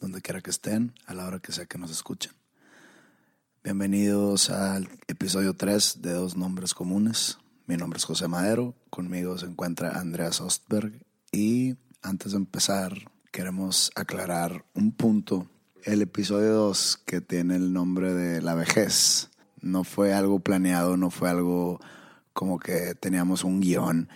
[0.00, 2.32] Donde quiera que estén, a la hora que sea que nos escuchen.
[3.64, 7.38] Bienvenidos al episodio 3 de Dos Nombres Comunes.
[7.66, 10.92] Mi nombre es José Madero, conmigo se encuentra Andreas Ostberg
[11.32, 15.48] y antes de empezar queremos aclarar un punto.
[15.82, 21.10] El episodio 2 que tiene el nombre de la vejez no fue algo planeado, no
[21.10, 21.80] fue algo
[22.32, 24.08] como que teníamos un guion.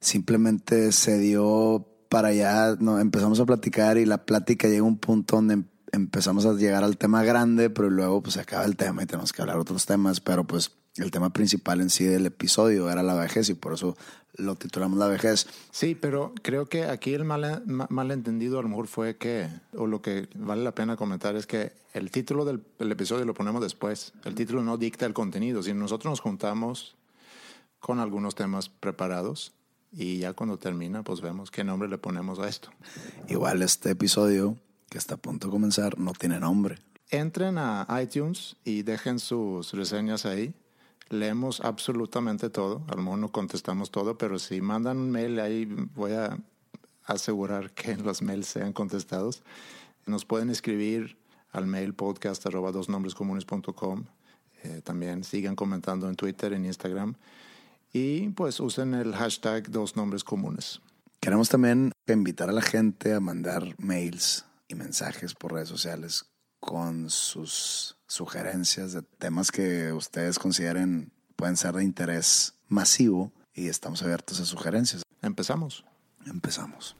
[0.00, 4.98] Simplemente se dio para allá no, empezamos a platicar y la plática llega a un
[4.98, 8.76] punto donde em, empezamos a llegar al tema grande, pero luego pues se acaba el
[8.76, 12.26] tema y tenemos que hablar otros temas, pero pues el tema principal en sí del
[12.26, 13.96] episodio era la vejez y por eso
[14.34, 15.46] lo titulamos La vejez.
[15.70, 20.02] Sí, pero creo que aquí el mal, malentendido a lo mejor fue que, o lo
[20.02, 24.12] que vale la pena comentar es que el título del episodio lo ponemos después.
[24.24, 25.62] El título no dicta el contenido.
[25.62, 26.96] Si nosotros nos juntamos
[27.78, 29.52] con algunos temas preparados,
[29.92, 32.70] y ya cuando termina, pues vemos qué nombre le ponemos a esto.
[33.28, 34.56] Igual este episodio
[34.88, 36.78] que está a punto de comenzar no tiene nombre.
[37.10, 40.54] Entren a iTunes y dejen sus reseñas ahí.
[41.08, 42.84] Leemos absolutamente todo.
[42.88, 46.38] A lo mejor no contestamos todo, pero si mandan un mail ahí voy a
[47.04, 49.42] asegurar que los mails sean contestados.
[50.06, 51.18] Nos pueden escribir
[51.50, 54.04] al mail podcast arroba dosnombrescomunes.com.
[54.62, 57.16] Eh, también sigan comentando en Twitter, en Instagram
[57.92, 60.80] y pues usen el hashtag dos nombres comunes.
[61.20, 66.26] Queremos también invitar a la gente a mandar mails y mensajes por redes sociales
[66.60, 74.02] con sus sugerencias de temas que ustedes consideren pueden ser de interés masivo y estamos
[74.02, 75.02] abiertos a sugerencias.
[75.22, 75.84] Empezamos.
[76.26, 76.96] Empezamos.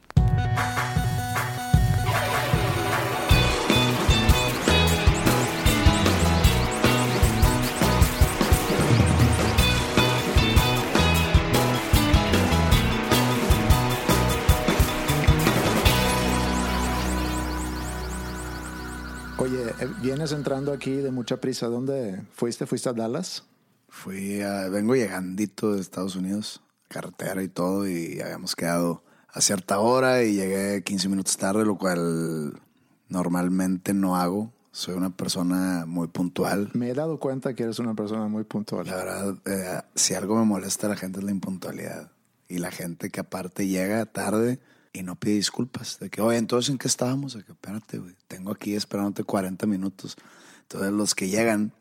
[19.41, 21.67] Oye, eh, vienes entrando aquí de mucha prisa.
[21.69, 22.67] ¿Dónde fuiste?
[22.67, 23.45] ¿Fuiste a Dallas?
[23.89, 29.79] Fui a, vengo llegandito de Estados Unidos, carretera y todo, y habíamos quedado a cierta
[29.79, 32.61] hora y llegué 15 minutos tarde, lo cual
[33.09, 34.53] normalmente no hago.
[34.73, 36.71] Soy una persona muy puntual.
[36.75, 38.87] Me he dado cuenta que eres una persona muy puntual.
[38.87, 42.12] La verdad, eh, si algo me molesta a la gente es la impuntualidad.
[42.47, 44.61] Y la gente que aparte llega tarde
[44.93, 45.99] y no pide disculpas.
[45.99, 47.34] De que, oye, entonces, ¿en qué estábamos?
[47.34, 50.17] De que, espérate, güey, tengo aquí esperándote 40 minutos.
[50.62, 51.73] Entonces, los que llegan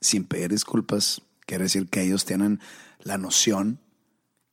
[0.00, 2.60] sin pedir disculpas, quiere decir que ellos tienen
[3.00, 3.78] la noción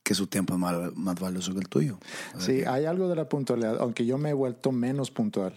[0.02, 1.98] que su tiempo es más, valioso que el tuyo.
[2.38, 5.54] sí, hay algo de la puntualidad, aunque yo me he vuelto menos puntual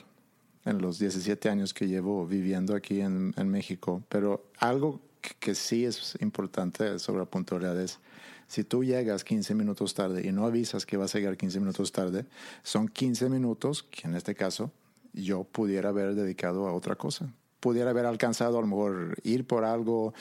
[0.66, 5.56] en los 17 años que llevo viviendo aquí en, en México, pero algo que, que
[5.56, 8.00] sí es importante sobre la puntualidad es
[8.48, 11.92] si tú llegas 15 minutos tarde y no avisas que vas a llegar 15 minutos
[11.92, 12.26] tarde,
[12.64, 14.72] son 15 minutos que en este caso
[15.14, 17.34] yo pudiera haber dedicado a otra cosa.
[17.60, 20.14] Pudiera haber alcanzado a lo mejor ir por algo,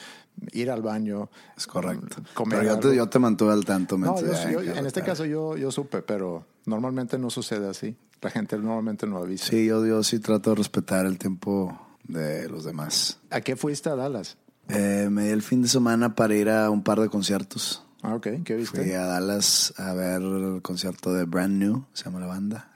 [0.52, 1.28] ir al baño.
[1.56, 2.22] Es correcto.
[2.32, 3.98] Comer pero yo te, yo te, mantuve al tanto.
[3.98, 7.96] No, en este caso yo, yo supe, pero normalmente no sucede así.
[8.22, 9.48] La gente normalmente no avisa.
[9.48, 13.20] Sí, yo, yo sí trato de respetar el tiempo de los demás.
[13.28, 14.38] ¿A qué fuiste a Dallas?
[14.68, 17.84] Eh, me di el fin de semana para ir a un par de conciertos.
[18.04, 18.28] Ah, ok.
[18.44, 18.82] ¿Qué viste?
[18.82, 22.70] Fui a Dallas a ver el concierto de Brand New, se llama la banda.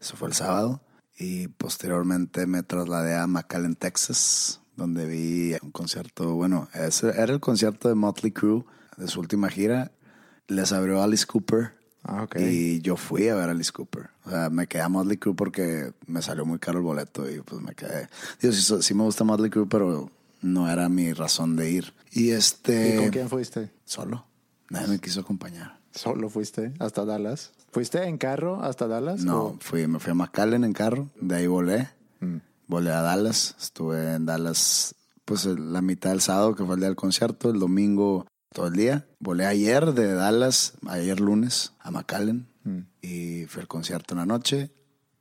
[0.00, 0.80] Eso fue el sábado.
[1.18, 7.40] Y posteriormente me trasladé a McAllen, Texas, donde vi un concierto, bueno, ese era el
[7.40, 8.64] concierto de Motley Crue,
[8.96, 9.90] de su última gira.
[10.46, 11.74] Les abrió Alice Cooper.
[12.04, 12.36] Ah, ok.
[12.38, 14.10] Y yo fui a ver a Alice Cooper.
[14.24, 17.40] O sea, me quedé a Motley Crue porque me salió muy caro el boleto y
[17.40, 18.08] pues me quedé.
[18.40, 20.08] Digo, sí, sí me gusta Motley Crue, pero
[20.40, 21.94] no era mi razón de ir.
[22.12, 22.94] Y este.
[22.94, 23.72] ¿Y con quién fuiste?
[23.84, 24.31] Solo
[24.72, 25.78] Nadie me quiso acompañar.
[25.94, 27.52] ¿Solo fuiste hasta Dallas?
[27.70, 29.22] ¿Fuiste en carro hasta Dallas?
[29.24, 31.88] No, o- fui, me fui a McAllen en carro, de ahí volé.
[32.66, 36.88] Volé a Dallas, estuve en Dallas pues la mitad del sábado, que fue el día
[36.88, 39.06] del concierto, el domingo todo el día.
[39.18, 42.48] Volé ayer de Dallas, ayer lunes, a McAllen,
[43.02, 44.72] y fui al concierto en la noche.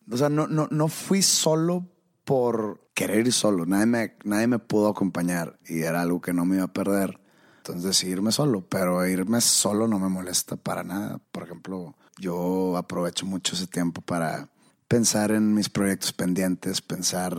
[0.09, 1.87] O sea, no, no, no fui solo
[2.23, 6.45] por querer ir solo, nadie me, nadie me pudo acompañar y era algo que no
[6.45, 7.19] me iba a perder.
[7.61, 11.19] Entonces irme solo, pero irme solo no me molesta para nada.
[11.31, 14.49] Por ejemplo, yo aprovecho mucho ese tiempo para
[14.87, 17.37] pensar en mis proyectos pendientes, pensar,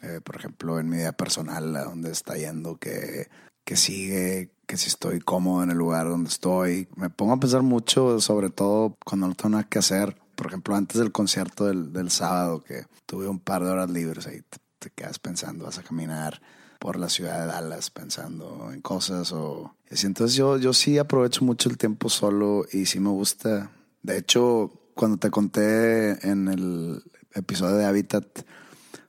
[0.00, 3.28] eh, por ejemplo, en mi vida personal, a dónde está yendo, que,
[3.62, 6.88] que sigue, que si estoy cómodo en el lugar donde estoy.
[6.96, 10.16] Me pongo a pensar mucho, sobre todo cuando no tengo nada que hacer.
[10.34, 14.26] Por ejemplo, antes del concierto del, del sábado, que tuve un par de horas libres
[14.26, 16.40] ahí, te, te quedas pensando, vas a caminar
[16.82, 21.68] por la ciudad de Dallas pensando en cosas o entonces yo yo sí aprovecho mucho
[21.68, 23.70] el tiempo solo y sí me gusta.
[24.02, 28.26] De hecho cuando te conté en el episodio de Habitat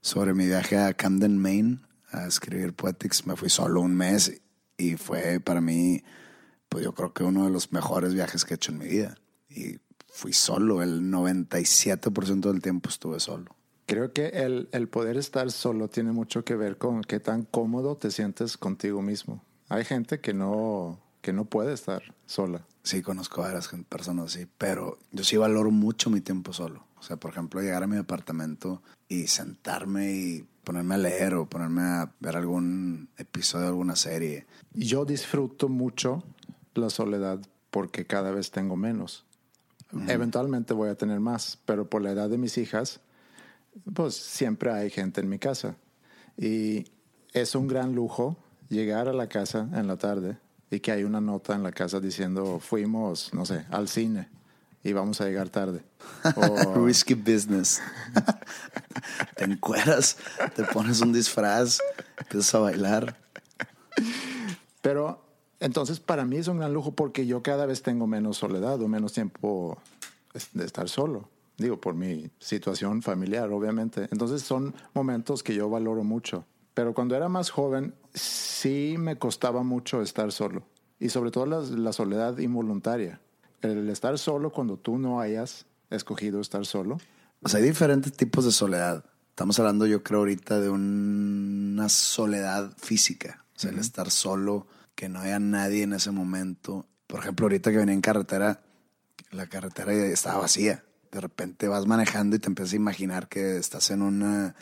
[0.01, 1.79] sobre mi viaje a Camden Maine
[2.11, 4.39] a escribir Poetics me fui solo un mes
[4.77, 6.03] y fue para mí
[6.69, 9.15] pues yo creo que uno de los mejores viajes que he hecho en mi vida.
[9.49, 9.79] Y
[10.11, 15.89] fui solo el 97% del tiempo estuve solo Creo que el, el poder estar solo
[15.89, 19.43] tiene mucho que ver con qué tan cómodo te sientes contigo mismo.
[19.69, 22.65] Hay gente que no, que no puede estar sola.
[22.83, 26.85] Sí, conozco a varias personas así, pero yo sí valoro mucho mi tiempo solo.
[26.99, 31.45] O sea, por ejemplo, llegar a mi apartamento y sentarme y ponerme a leer o
[31.45, 34.45] ponerme a ver algún episodio de alguna serie.
[34.73, 36.23] Yo disfruto mucho
[36.73, 37.39] la soledad
[37.71, 39.25] porque cada vez tengo menos.
[40.07, 42.99] Eventualmente voy a tener más, pero por la edad de mis hijas,
[43.93, 45.75] pues siempre hay gente en mi casa.
[46.37, 46.85] Y
[47.33, 48.37] es un gran lujo
[48.69, 50.37] llegar a la casa en la tarde
[50.71, 54.29] y que hay una nota en la casa diciendo fuimos, no sé, al cine
[54.83, 55.83] y vamos a llegar tarde.
[56.35, 57.81] O- Risky business.
[59.35, 60.17] te encueras,
[60.55, 61.79] te pones un disfraz,
[62.17, 63.17] empiezas a bailar.
[64.81, 65.23] Pero
[65.59, 68.87] entonces para mí es un gran lujo porque yo cada vez tengo menos soledad o
[68.87, 69.77] menos tiempo
[70.53, 71.29] de estar solo.
[71.57, 74.07] Digo, por mi situación familiar, obviamente.
[74.11, 76.45] Entonces son momentos que yo valoro mucho.
[76.73, 80.63] Pero cuando era más joven, sí me costaba mucho estar solo.
[80.99, 83.21] Y sobre todo la, la soledad involuntaria.
[83.61, 86.97] El estar solo cuando tú no hayas escogido estar solo.
[87.41, 89.05] O sea, hay diferentes tipos de soledad.
[89.29, 93.45] Estamos hablando, yo creo, ahorita de una soledad física.
[93.55, 96.87] O sea, el estar solo, que no haya nadie en ese momento.
[97.07, 98.61] Por ejemplo, ahorita que venía en carretera,
[99.31, 100.83] la carretera estaba vacía.
[101.13, 104.55] De repente vas manejando y te empiezas a imaginar que estás en una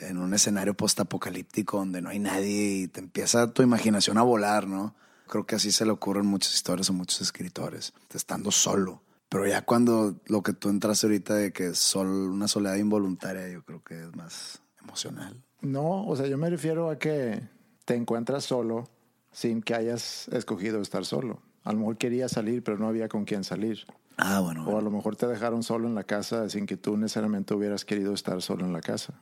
[0.00, 4.66] en un escenario postapocalíptico donde no hay nadie y te empieza tu imaginación a volar,
[4.66, 4.94] ¿no?
[5.28, 9.02] Creo que así se le ocurren muchas historias a muchos escritores, estando solo.
[9.28, 13.62] Pero ya cuando lo que tú entras ahorita de que es una soledad involuntaria, yo
[13.62, 15.44] creo que es más emocional.
[15.60, 17.40] No, o sea, yo me refiero a que
[17.84, 18.88] te encuentras solo
[19.30, 21.42] sin que hayas escogido estar solo.
[21.62, 23.86] A lo mejor querías salir, pero no había con quién salir.
[24.22, 24.64] Ah, bueno.
[24.68, 27.84] O a lo mejor te dejaron solo en la casa sin que tú necesariamente hubieras
[27.84, 29.14] querido estar solo en la casa.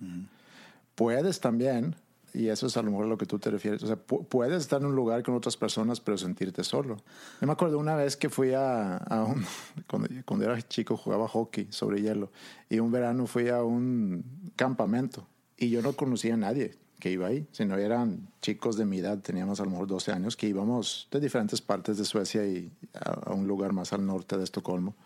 [0.95, 1.95] Puedes también,
[2.35, 4.27] y eso es a lo mejor a lo que tú te refieres, o sea, pu-
[4.27, 6.97] puedes estar en un lugar con otras personas pero sentirte solo.
[7.41, 9.45] Yo me acuerdo una vez que fui a, a un,
[9.89, 12.31] cuando, cuando era chico jugaba hockey sobre hielo
[12.69, 14.25] y un verano fui a un
[14.57, 18.99] campamento y yo no conocía a nadie que iba ahí, sino eran chicos de mi
[18.99, 22.73] edad, teníamos a lo mejor 12 años, que íbamos de diferentes partes de Suecia y
[22.95, 24.97] a, un lugar más al norte de Estocolmo.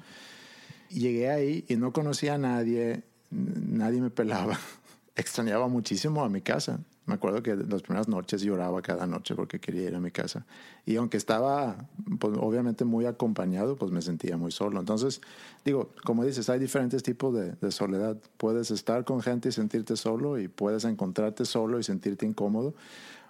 [0.89, 4.59] Llegué ahí y no conocía a nadie, nadie me pelaba.
[5.17, 6.81] Extrañaba muchísimo a mi casa.
[7.04, 10.47] Me acuerdo que las primeras noches lloraba cada noche porque quería ir a mi casa.
[10.87, 11.88] Y aunque estaba,
[12.21, 14.78] pues, obviamente muy acompañado, pues me sentía muy solo.
[14.78, 15.21] Entonces,
[15.64, 18.16] digo, como dices, hay diferentes tipos de, de soledad.
[18.37, 22.75] Puedes estar con gente y sentirte solo y puedes encontrarte solo y sentirte incómodo.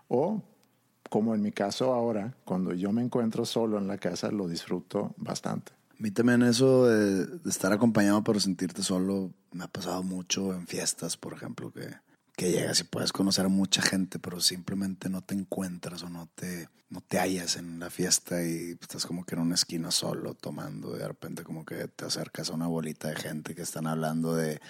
[0.08, 0.42] O,
[1.08, 5.14] como en mi caso ahora, cuando yo me encuentro solo en la casa, lo disfruto
[5.16, 5.72] bastante.
[5.72, 10.66] A mí también eso de, estar acompañado pero sentirte solo me ha pasado mucho en
[10.66, 11.86] fiestas, por ejemplo, que,
[12.42, 16.28] que llegas y puedes conocer a mucha gente, pero simplemente no te encuentras o no
[16.34, 20.34] te, no te hallas en la fiesta y estás como que en una esquina solo
[20.34, 20.96] tomando.
[20.96, 24.34] y De repente como que te acercas a una bolita de gente que están hablando
[24.34, 24.60] de,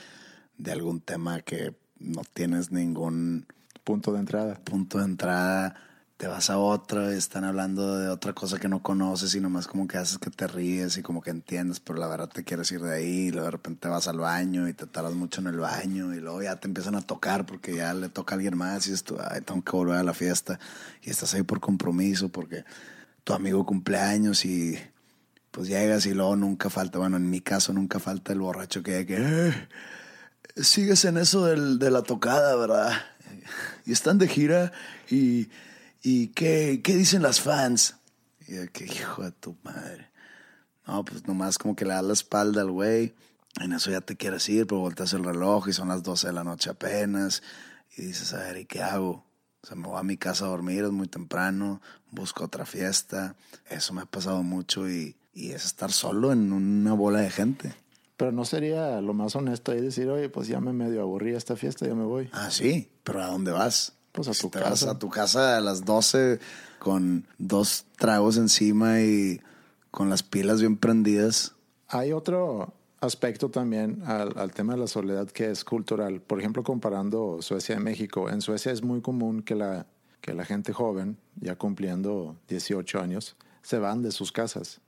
[0.59, 3.47] de algún tema que no tienes ningún
[3.85, 4.55] Punto de entrada.
[4.63, 5.75] punto de entrada,
[6.23, 9.89] te vas a otra, están hablando de otra cosa que no conoces y nomás como
[9.89, 12.81] que haces que te ríes y como que entiendes, pero la verdad te quieres ir
[12.81, 15.59] de ahí y luego de repente vas al baño y te tardas mucho en el
[15.59, 18.87] baño y luego ya te empiezan a tocar porque ya le toca a alguien más
[18.87, 20.61] y tú, ay, tengo que volver a la fiesta
[21.03, 22.65] y estás ahí por compromiso porque
[23.25, 24.79] tu amigo cumpleaños y
[25.51, 29.05] pues llegas y luego nunca falta, bueno, en mi caso nunca falta el borracho que,
[29.07, 29.69] que eh,
[30.55, 32.93] sigues en eso del, de la tocada, ¿verdad?
[33.85, 34.71] Y están de gira
[35.11, 35.49] y,
[36.03, 37.97] y ¿qué, ¿qué dicen las fans?
[38.47, 40.11] Y yo, que hijo de tu madre.
[40.87, 43.15] No, pues nomás como que le das la espalda al güey.
[43.61, 46.33] En eso ya te quieres ir, pero volteas el reloj y son las 12 de
[46.33, 47.43] la noche apenas.
[47.97, 49.25] Y dices, a ver, ¿y qué hago?
[49.63, 51.81] O sea, me voy a mi casa a dormir, es muy temprano,
[52.11, 53.37] busco otra fiesta.
[53.69, 57.75] Eso me ha pasado mucho y, y es estar solo en una bola de gente.
[58.17, 61.55] Pero no sería lo más honesto ahí decir, oye, pues ya me medio aburrí esta
[61.55, 62.29] fiesta, ya me voy.
[62.33, 63.95] Ah, sí, pero ¿a dónde vas?
[64.13, 64.91] Pues a Si tu casa.
[64.91, 66.39] a tu casa a las 12
[66.79, 69.41] con dos tragos encima y
[69.91, 71.55] con las pilas bien prendidas.
[71.89, 76.21] Hay otro aspecto también al, al tema de la soledad que es cultural.
[76.21, 78.29] Por ejemplo, comparando Suecia y México.
[78.31, 79.87] En Suecia es muy común que la,
[80.21, 84.81] que la gente joven, ya cumpliendo 18 años, se van de sus casas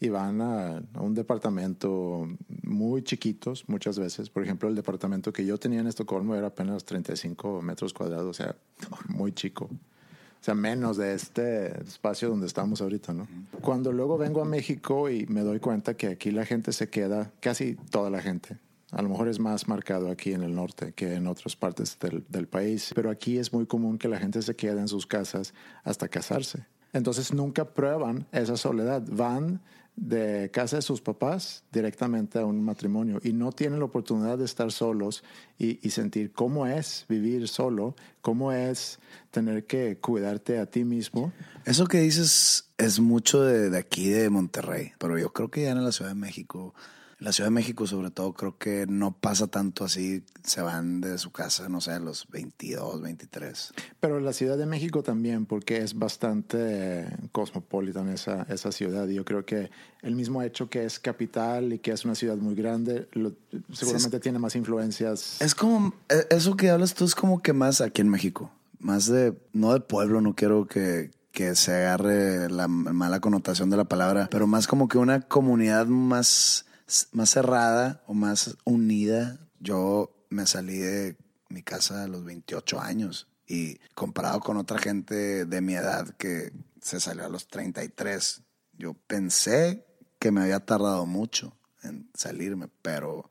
[0.00, 2.26] y van a, a un departamento
[2.62, 4.30] muy chiquitos muchas veces.
[4.30, 8.32] Por ejemplo, el departamento que yo tenía en Estocolmo era apenas 35 metros cuadrados, o
[8.42, 8.56] sea,
[9.08, 9.66] muy chico.
[9.66, 13.28] O sea, menos de este espacio donde estamos ahorita, ¿no?
[13.60, 17.30] Cuando luego vengo a México y me doy cuenta que aquí la gente se queda,
[17.40, 18.56] casi toda la gente.
[18.90, 22.24] A lo mejor es más marcado aquí en el norte que en otras partes del,
[22.30, 25.52] del país, pero aquí es muy común que la gente se quede en sus casas
[25.84, 26.64] hasta casarse.
[26.94, 29.02] Entonces nunca prueban esa soledad.
[29.10, 29.60] Van
[30.00, 34.46] de casa de sus papás directamente a un matrimonio y no tienen la oportunidad de
[34.46, 35.22] estar solos
[35.58, 38.98] y, y sentir cómo es vivir solo, cómo es
[39.30, 41.34] tener que cuidarte a ti mismo.
[41.66, 45.72] Eso que dices es mucho de, de aquí, de Monterrey, pero yo creo que ya
[45.72, 46.74] en la Ciudad de México,
[47.20, 51.16] la Ciudad de México sobre todo, creo que no pasa tanto así, se van de
[51.18, 53.72] su casa, no sé, a los 22, 23.
[54.00, 59.06] Pero la Ciudad de México también, porque es bastante cosmopolitan esa, esa ciudad.
[59.08, 59.70] Y yo creo que
[60.02, 63.32] el mismo hecho que es capital y que es una ciudad muy grande, lo-
[63.72, 65.40] seguramente tiene más influencias.
[65.40, 69.06] Es como, e- eso que hablas tú es como que más aquí en México, más
[69.06, 73.84] de, no de pueblo, no quiero que, que se agarre la mala connotación de la
[73.84, 76.64] palabra, pero más como que una comunidad más,
[77.12, 79.38] más cerrada o más unida.
[79.58, 81.16] Yo me salí de
[81.48, 86.52] mi casa a los 28 años y comparado con otra gente de mi edad que
[86.80, 88.42] se salió a los 33,
[88.78, 89.84] yo pensé
[90.18, 93.28] que me había tardado mucho en salirme, pero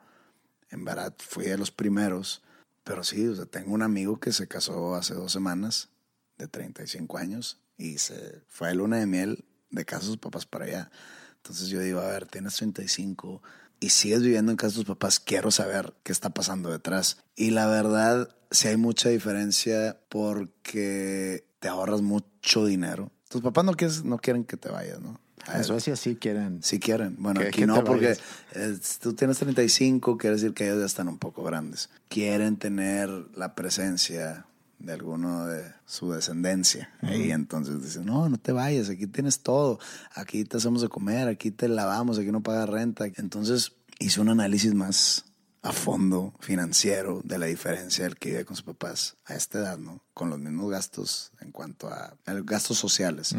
[0.70, 2.44] en verdad fui de los primeros.
[2.84, 5.90] Pero sí, o sea, tengo un amigo que se casó hace dos semanas,
[6.38, 10.46] de 35 años, y se fue de luna de miel de casa de sus papás
[10.46, 10.92] para allá.
[11.44, 13.42] Entonces yo digo, a ver, tienes 35
[13.80, 17.24] y sigues viviendo en casa de tus papás, quiero saber qué está pasando detrás.
[17.36, 23.12] Y la verdad, sí hay mucha diferencia porque te ahorras mucho dinero.
[23.30, 25.20] Tus papás no, quieres, no quieren que te vayas, ¿no?
[25.48, 26.62] A En Suecia sí quieren.
[26.62, 27.16] si quieren.
[27.18, 28.18] Bueno, aquí no, porque
[29.02, 31.90] tú tienes 35, quiere decir que ellos ya están un poco grandes.
[32.10, 34.46] Quieren tener la presencia
[34.80, 36.92] de alguno de su descendencia.
[37.04, 39.80] Y entonces dicen, no, no te vayas, aquí tienes todo.
[40.16, 43.06] Aquí te hacemos de comer, aquí te lavamos, aquí no pagas renta.
[43.18, 45.26] Entonces hice un análisis más
[45.62, 49.78] a fondo financiero de la diferencia del que vive con sus papás a esta edad,
[49.78, 50.02] ¿no?
[50.14, 53.36] Con los mismos gastos en cuanto a, a gastos sociales.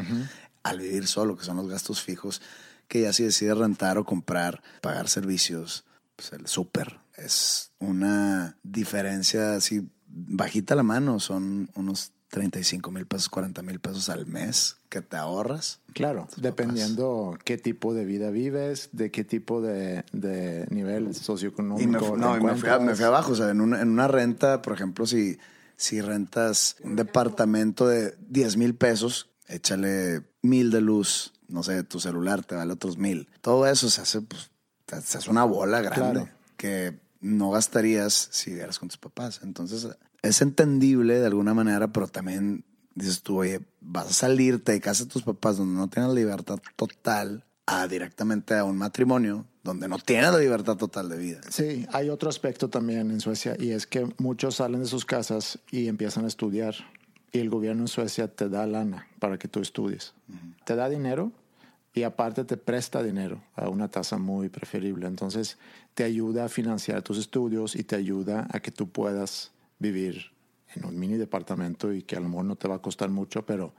[0.63, 2.43] Al vivir solo, que son los gastos fijos,
[2.87, 5.85] que ya si decide rentar o comprar, pagar servicios,
[6.17, 13.29] pues el súper es una diferencia así bajita la mano, son unos 35 mil pesos,
[13.29, 15.81] 40 mil pesos al mes que te ahorras.
[15.93, 21.83] Claro, dependiendo qué tipo de vida vives, de qué tipo de, de nivel socioeconómico.
[21.83, 24.63] Y me, no, y me, fui, me abajo, o sea, en una, en una renta,
[24.63, 25.39] por ejemplo, si,
[25.77, 31.99] si rentas un departamento de 10 mil pesos, échale mil de luz, no sé, tu
[31.99, 33.29] celular te vale otros mil.
[33.41, 34.51] Todo eso se hace, pues,
[34.87, 36.29] se hace una bola grande Claro.
[36.57, 39.41] que no gastarías si vivieras con tus papás.
[39.43, 39.89] Entonces,
[40.23, 45.05] es entendible de alguna manera, pero también dices tú, oye, vas a salirte de casa
[45.05, 49.99] de tus papás donde no tienes libertad total a directamente a un matrimonio donde no
[49.99, 51.41] tienes la libertad total de vida.
[51.49, 55.59] Sí, hay otro aspecto también en Suecia y es que muchos salen de sus casas
[55.71, 56.75] y empiezan a estudiar
[57.33, 60.15] y el gobierno en Suecia te da lana para que tú estudies.
[60.65, 61.33] Te da dinero
[61.93, 65.07] y aparte te presta dinero a una tasa muy preferible.
[65.07, 65.59] Entonces
[65.95, 70.33] te ayuda a financiar tus estudios y te ayuda a que tú puedas vivir
[70.75, 73.45] en un mini departamento y que a lo mejor no te va a costar mucho,
[73.45, 73.73] pero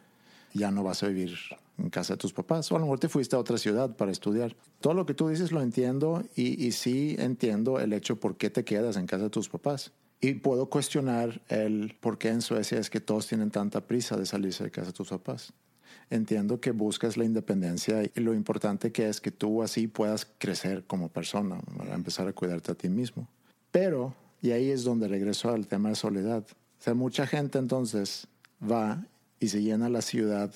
[0.53, 1.37] ya no vas a vivir
[1.77, 4.11] en casa de tus papás o a lo mejor te fuiste a otra ciudad para
[4.11, 4.55] estudiar.
[4.81, 8.49] Todo lo que tú dices lo entiendo y, y sí entiendo el hecho por qué
[8.49, 9.91] te quedas en casa de tus papás.
[10.19, 14.25] Y puedo cuestionar el por qué en Suecia es que todos tienen tanta prisa de
[14.25, 15.53] salirse de casa de tus papás.
[16.11, 20.83] Entiendo que buscas la independencia y lo importante que es que tú así puedas crecer
[20.85, 23.27] como persona, para empezar a cuidarte a ti mismo.
[23.71, 26.45] Pero, y ahí es donde regreso al tema de soledad.
[26.85, 28.27] O mucha gente entonces
[28.61, 29.03] va
[29.39, 30.53] y se llena la ciudad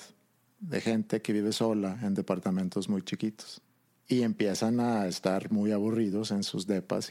[0.60, 3.62] de gente que vive sola en departamentos muy chiquitos
[4.08, 7.10] y empiezan a estar muy aburridos en sus depas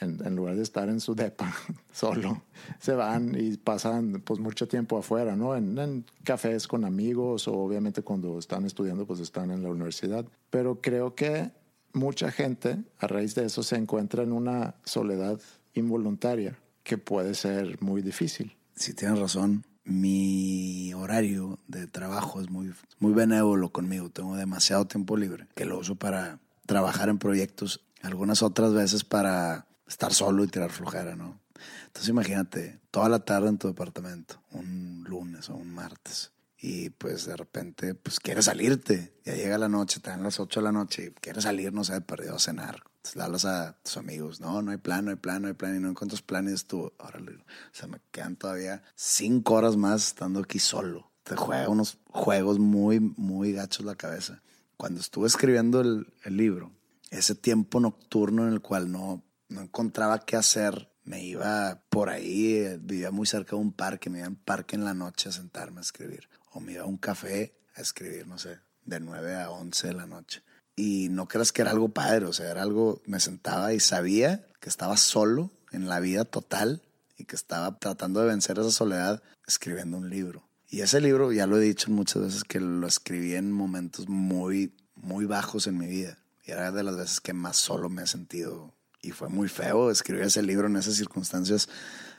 [0.00, 1.54] en, lugar de estar en su depa
[1.92, 2.42] solo,
[2.78, 5.56] se van y pasan pues mucho tiempo afuera, ¿no?
[5.56, 10.26] En, en, cafés con amigos o obviamente cuando están estudiando pues están en la universidad.
[10.50, 11.50] Pero creo que
[11.92, 15.40] mucha gente a raíz de eso se encuentra en una soledad
[15.74, 18.56] involuntaria que puede ser muy difícil.
[18.74, 24.10] Si tienes razón mi horario de trabajo es muy, muy benévolo conmigo.
[24.10, 29.66] Tengo demasiado tiempo libre que lo uso para trabajar en proyectos, algunas otras veces para
[29.88, 31.40] estar solo y tirar flojera, ¿no?
[31.86, 37.26] Entonces imagínate, toda la tarde en tu departamento, un lunes o un martes, y pues
[37.26, 40.72] de repente, pues quieres salirte, ya llega la noche, te dan las 8 de la
[40.72, 42.82] noche y quieres salir, no sé, perdido a cenar
[43.14, 45.76] le hablas a tus amigos, no, no hay plan, no hay plan, no hay plan,
[45.76, 50.40] y no encuentras planes tú, órale, o sea, me quedan todavía cinco horas más estando
[50.40, 51.10] aquí solo.
[51.22, 54.42] Te juega unos juegos muy, muy gachos la cabeza.
[54.76, 56.72] Cuando estuve escribiendo el, el libro,
[57.10, 62.76] ese tiempo nocturno en el cual no, no encontraba qué hacer, me iba por ahí,
[62.80, 65.78] vivía muy cerca de un parque, me iba en parque en la noche a sentarme
[65.78, 69.50] a escribir, o me iba a un café a escribir, no sé, de 9 a
[69.50, 70.42] 11 de la noche
[70.78, 74.46] y no creas que era algo padre, o sea, era algo, me sentaba y sabía
[74.60, 76.82] que estaba solo en la vida total
[77.16, 80.48] y que estaba tratando de vencer esa soledad escribiendo un libro.
[80.68, 84.76] Y ese libro, ya lo he dicho muchas veces, que lo escribí en momentos muy,
[84.94, 86.18] muy bajos en mi vida.
[86.44, 88.72] Y era de las veces que más solo me he sentido.
[89.02, 91.68] Y fue muy feo escribir ese libro en esas circunstancias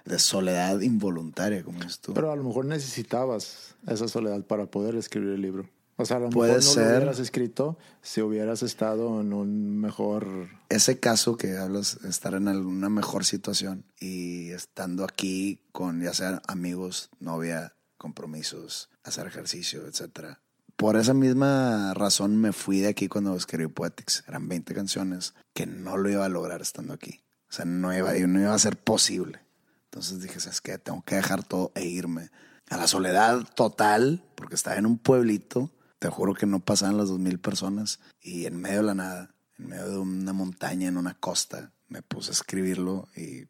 [0.06, 2.14] de soledad involuntaria, como tú.
[2.14, 5.70] Pero a lo mejor necesitabas esa soledad para poder escribir el libro.
[5.98, 6.86] O sea, a lo Puede mejor no ser.
[6.86, 10.48] lo hubieras escrito si hubieras estado en un mejor...
[10.70, 16.42] Ese caso que hablas, estar en una mejor situación y estando aquí con ya sea
[16.48, 20.40] amigos, novia, compromisos, hacer ejercicio, etcétera.
[20.80, 24.24] Por esa misma razón me fui de aquí cuando escribí Poetics.
[24.28, 27.22] Eran 20 canciones que no lo iba a lograr estando aquí.
[27.50, 29.42] O sea, no iba, no iba a ser posible.
[29.84, 30.78] Entonces dije, ¿sabes qué?
[30.78, 32.30] Tengo que dejar todo e irme
[32.70, 37.10] a la soledad total, porque estaba en un pueblito te juro que no pasaban las
[37.10, 40.98] dos mil personas y en medio de la nada, en medio de una montaña, en
[40.98, 43.48] una costa, me puse a escribirlo y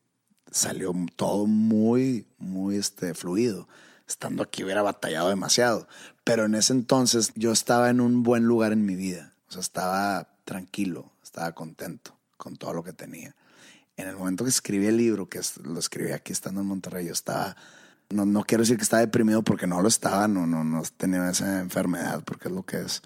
[0.52, 3.68] salió todo muy, muy este, fluido.
[4.10, 5.88] Estando aquí hubiera batallado demasiado,
[6.26, 9.62] pero en ese entonces yo estaba en un buen lugar en mi vida, o sea,
[9.62, 13.36] estaba tranquilo, estaba contento con todo lo que tenía.
[13.96, 17.14] En el momento que escribí el libro, que lo escribí aquí estando en Monterrey, yo
[17.14, 17.56] estaba
[18.10, 21.30] no, no quiero decir que estaba deprimido porque no lo estaba, no, no, no tenía
[21.30, 23.02] esa enfermedad, porque es lo que es.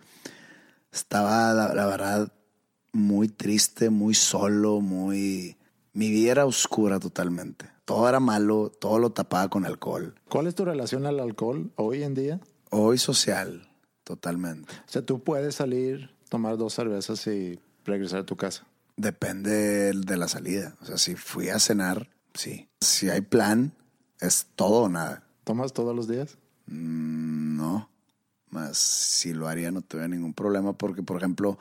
[0.91, 2.31] Estaba, la, la verdad,
[2.91, 5.57] muy triste, muy solo, muy...
[5.93, 7.72] Mi vida era oscura totalmente.
[7.86, 10.15] Todo era malo, todo lo tapaba con alcohol.
[10.30, 12.39] ¿Cuál es tu relación al alcohol hoy en día?
[12.69, 13.69] Hoy social,
[14.04, 14.74] totalmente.
[14.74, 18.65] O sea, tú puedes salir, tomar dos cervezas y regresar a tu casa.
[18.96, 20.76] Depende de la salida.
[20.82, 22.69] O sea, si fui a cenar, sí.
[22.80, 23.74] Si hay plan,
[24.19, 25.28] es todo o nada.
[25.43, 26.38] ¿Tomas todos los días?
[26.67, 27.89] Mm, no.
[28.50, 31.58] Más si lo haría no tuviera ningún problema porque, por ejemplo,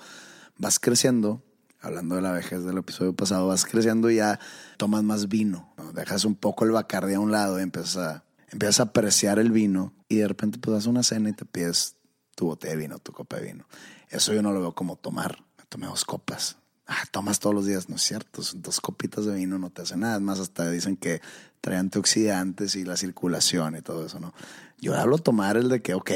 [0.58, 1.42] vas creciendo,
[1.82, 4.38] hablando de la vejez del episodio pasado, vas creciendo y ya
[4.78, 5.74] tomas más vino.
[5.76, 5.92] ¿no?
[5.92, 9.50] Dejas un poco el bacardi a un lado y empiezas a, empiezas a apreciar el
[9.50, 11.96] vino y de repente pues una cena y te pides
[12.34, 13.66] tu botella de vino, tu copa de vino.
[14.08, 15.42] Eso yo no lo veo como tomar.
[15.58, 16.56] Me tomé dos copas.
[16.86, 18.42] Ah, tomas todos los días, no es cierto.
[18.56, 20.18] Dos copitas de vino no te hacen nada.
[20.20, 21.20] más, hasta dicen que
[21.60, 24.34] trae antioxidantes y la circulación y todo eso, ¿no?
[24.78, 26.10] Yo hablo tomar el de que, ok,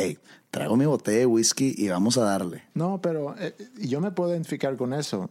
[0.51, 2.65] traigo mi botella de whisky y vamos a darle.
[2.75, 5.31] No, pero eh, yo me puedo identificar con eso.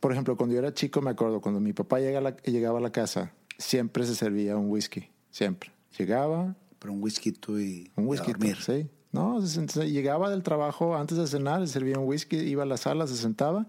[0.00, 2.78] Por ejemplo, cuando yo era chico, me acuerdo, cuando mi papá llega a la, llegaba
[2.78, 5.10] a la casa, siempre se servía un whisky.
[5.30, 5.70] Siempre.
[5.98, 6.56] Llegaba.
[6.78, 7.90] Pero un whisky tú y.
[7.96, 8.56] Un whisky, dormir.
[8.56, 8.88] sí.
[9.12, 12.66] No, se, se, llegaba del trabajo antes de cenar, se servía un whisky, iba a
[12.66, 13.66] la sala, se sentaba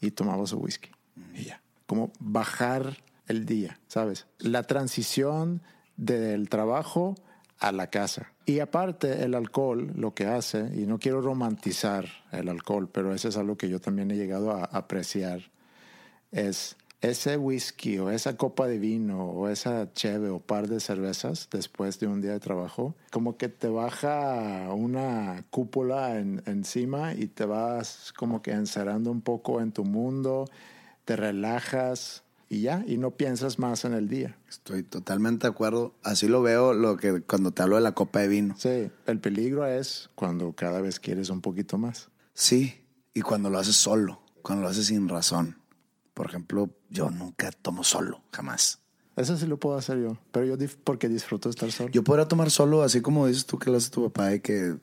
[0.00, 0.90] y tomaba su whisky.
[1.34, 1.62] Y ya.
[1.86, 4.26] Como bajar el día, ¿sabes?
[4.38, 5.62] La transición
[5.96, 7.14] del trabajo
[7.58, 8.32] a la casa.
[8.46, 13.28] Y aparte, el alcohol lo que hace, y no quiero romantizar el alcohol, pero eso
[13.28, 15.50] es algo que yo también he llegado a apreciar,
[16.32, 21.48] es ese whisky o esa copa de vino o esa cheve o par de cervezas
[21.50, 27.28] después de un día de trabajo, como que te baja una cúpula en, encima y
[27.28, 30.46] te vas como que encerrando un poco en tu mundo,
[31.04, 34.36] te relajas, y ya, y no piensas más en el día.
[34.48, 35.94] Estoy totalmente de acuerdo.
[36.02, 38.54] Así lo veo lo que cuando te hablo de la copa de vino.
[38.56, 42.08] Sí, el peligro es cuando cada vez quieres un poquito más.
[42.32, 42.80] Sí,
[43.12, 45.58] y cuando lo haces solo, cuando lo haces sin razón.
[46.18, 48.80] Por ejemplo, yo nunca tomo solo, jamás.
[49.14, 51.90] Eso sí lo puedo hacer yo, pero yo dif- porque disfruto estar solo.
[51.90, 54.74] Yo podría tomar solo, así como dices tú que lo hace tu papá, de que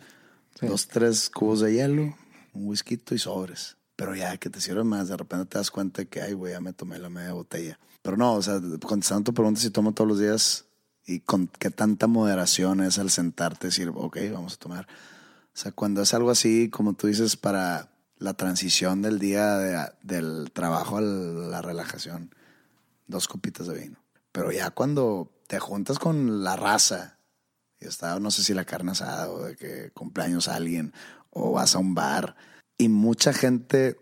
[0.58, 0.66] Sí.
[0.68, 2.16] dos, tres cubos de hielo,
[2.54, 3.76] un whisky y sobres.
[3.98, 6.62] Pero ya que te sirve más, de repente te das cuenta que, ay, güey, ya
[6.62, 7.78] me tomé la media botella.
[8.02, 10.64] Pero no, o sea, contestando tu pregunta si tomo todos los días
[11.06, 14.88] y con qué tanta moderación es al sentarte decir, ok, vamos a tomar.
[15.54, 17.90] O sea, cuando es algo así, como tú dices, para
[18.26, 22.34] la transición del día de- del trabajo a la relajación,
[23.08, 24.04] dos copitas de vino.
[24.32, 27.20] Pero ya cuando te juntas con la raza
[27.80, 30.92] y está, no sé si la carne asada o de que cumpleaños a alguien
[31.30, 32.36] o vas a un bar
[32.78, 33.98] y mucha gente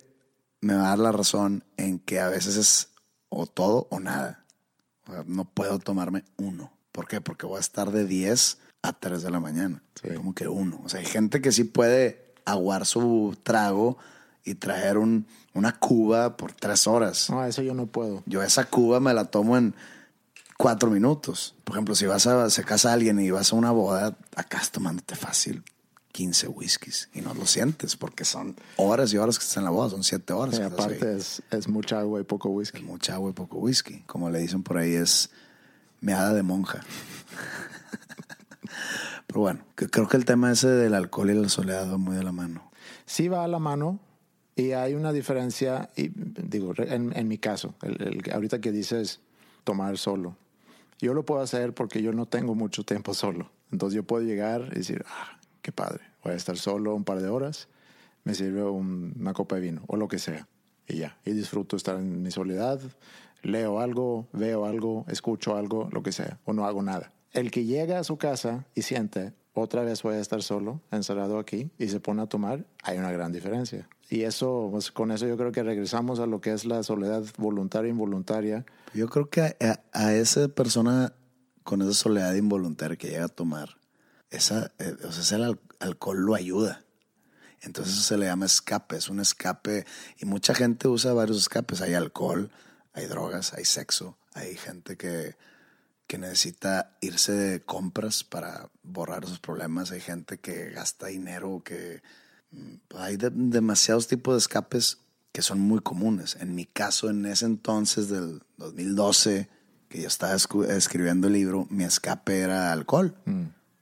[0.61, 2.89] me va a dar la razón en que a veces es
[3.29, 4.45] o todo o nada.
[5.05, 6.71] O sea, no puedo tomarme uno.
[6.93, 7.19] ¿Por qué?
[7.19, 9.83] Porque voy a estar de 10 a 3 de la mañana.
[10.01, 10.07] Sí.
[10.15, 10.79] Como que uno.
[10.85, 13.97] O sea, hay gente que sí puede aguar su trago
[14.43, 17.29] y traer un, una cuba por tres horas.
[17.29, 18.23] No, eso yo no puedo.
[18.25, 19.73] Yo esa cuba me la tomo en
[20.57, 21.55] cuatro minutos.
[21.63, 24.71] Por ejemplo, si vas a, se casa alguien y vas a una boda, acá estás
[24.71, 25.63] tomándote fácil
[26.11, 29.71] 15 whiskies y no lo sientes porque son horas y horas que estás en la
[29.71, 30.55] boda, son siete horas.
[30.55, 32.83] Y que aparte es, es mucha agua y poco Es whisky.
[32.83, 34.03] mucha agua y poco whisky.
[34.05, 35.29] Como le dicen por ahí, es
[36.01, 36.81] meada de monja.
[39.33, 42.15] Pero bueno, que- creo que el tema ese del alcohol y la soledad va muy
[42.15, 42.69] de la mano.
[43.07, 43.99] Sí va a la mano
[44.55, 49.21] y hay una diferencia, y digo, en, en mi caso, el, el- ahorita que dices
[49.63, 50.35] tomar solo,
[50.99, 53.49] yo lo puedo hacer porque yo no tengo mucho tiempo solo.
[53.71, 57.19] Entonces yo puedo llegar y decir, ah, qué padre, voy a estar solo un par
[57.19, 57.69] de horas,
[58.25, 60.47] me sirve un- una copa de vino o lo que sea.
[60.87, 62.79] Y ya, y disfruto estar en mi soledad,
[63.41, 67.11] leo algo, veo algo, escucho algo, lo que sea, o no hago nada.
[67.33, 71.39] El que llega a su casa y siente, otra vez voy a estar solo, encerrado
[71.39, 73.87] aquí, y se pone a tomar, hay una gran diferencia.
[74.09, 77.23] Y eso, pues, con eso yo creo que regresamos a lo que es la soledad
[77.37, 78.65] voluntaria e involuntaria.
[78.93, 79.55] Yo creo que
[79.91, 81.13] a, esa persona
[81.63, 83.77] con esa soledad involuntaria que llega a tomar,
[84.29, 86.83] esa, eh, o sea, ese al- alcohol lo ayuda.
[87.61, 89.85] Entonces se le llama escape, es un escape.
[90.19, 91.81] Y mucha gente usa varios escapes.
[91.81, 92.51] Hay alcohol,
[92.93, 95.35] hay drogas, hay sexo, hay gente que,
[96.13, 99.89] que necesita irse de compras para borrar esos problemas.
[99.91, 102.03] Hay gente que gasta dinero, que
[102.51, 104.99] mm, hay de- demasiados tipos de escapes
[105.31, 106.37] que son muy comunes.
[106.39, 109.49] En mi caso, en ese entonces del 2012,
[109.89, 113.15] que yo estaba escribiendo el libro, mi escape era alcohol.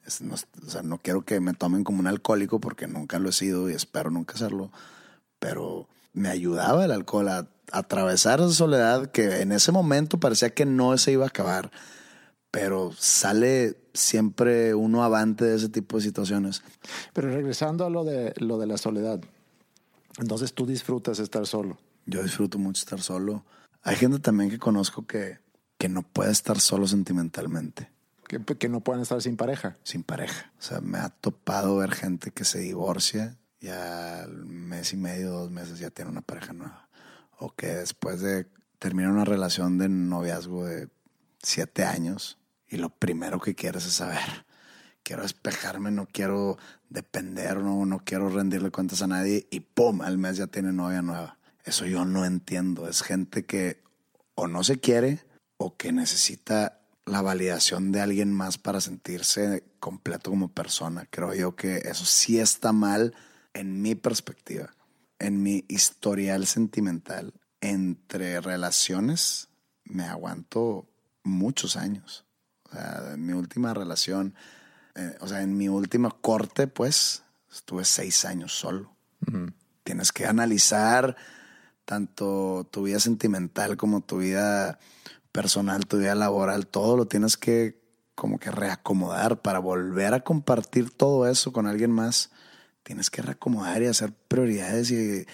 [0.06, 3.28] Es- no, o sea, no quiero que me tomen como un alcohólico porque nunca lo
[3.28, 4.72] he sido y espero nunca serlo,
[5.40, 7.48] pero me ayudaba el alcohol a, a
[7.80, 11.72] atravesar esa soledad que en ese momento parecía que no se iba a acabar,
[12.52, 16.62] pero sale siempre uno avante de ese tipo de situaciones.
[17.14, 19.22] Pero regresando a lo de, lo de la soledad,
[20.20, 21.80] entonces tú disfrutas estar solo.
[22.06, 23.46] Yo disfruto mucho estar solo.
[23.84, 25.40] Hay gente también que conozco que,
[25.78, 27.90] que no puede estar solo sentimentalmente.
[28.28, 29.78] Que, que no pueden estar sin pareja.
[29.84, 30.52] sin pareja.
[30.60, 35.32] O sea, me ha topado ver gente que se divorcia y al mes y medio,
[35.32, 36.90] dos meses ya tiene una pareja nueva.
[37.38, 38.48] O que después de
[38.80, 40.90] terminar una relación de noviazgo de
[41.42, 42.38] siete años
[42.72, 44.46] y lo primero que quieres es saber.
[45.04, 46.58] Quiero despejarme, no quiero
[46.90, 50.02] depender, no, no quiero rendirle cuentas a nadie y ¡pum!
[50.02, 51.38] Al mes ya tiene novia nueva.
[51.66, 52.88] Eso yo no entiendo.
[52.88, 53.84] Es gente que
[54.36, 55.20] o no se quiere
[55.58, 61.06] o que necesita la validación de alguien más para sentirse completo como persona.
[61.10, 63.14] Creo yo que eso sí está mal
[63.54, 64.74] en mi perspectiva,
[65.20, 67.34] en mi historial sentimental.
[67.60, 69.50] Entre relaciones
[69.84, 70.88] me aguanto
[71.24, 72.26] muchos años.
[72.72, 74.34] O sea, en mi última relación,
[74.96, 78.96] eh, o sea, en mi última corte, pues, estuve seis años solo.
[79.84, 81.16] Tienes que analizar
[81.86, 84.80] tanto tu vida sentimental como tu vida
[85.32, 87.82] personal, tu vida laboral, todo lo tienes que
[88.16, 92.32] como que reacomodar para volver a compartir todo eso con alguien más.
[92.84, 95.26] Tienes que reacomodar y hacer prioridades y